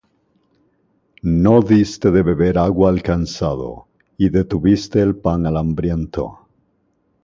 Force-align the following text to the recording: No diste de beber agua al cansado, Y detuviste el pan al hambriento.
No 1.43 1.51
diste 1.73 2.13
de 2.15 2.25
beber 2.31 2.57
agua 2.63 2.89
al 2.89 3.03
cansado, 3.03 3.87
Y 4.17 4.29
detuviste 4.29 4.99
el 4.99 5.15
pan 5.17 5.45
al 5.45 5.57
hambriento. 5.57 6.31